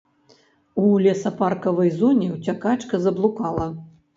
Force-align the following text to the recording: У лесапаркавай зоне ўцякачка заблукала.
У 0.83 0.85
лесапаркавай 1.07 1.93
зоне 1.99 2.33
ўцякачка 2.35 3.05
заблукала. 3.05 3.73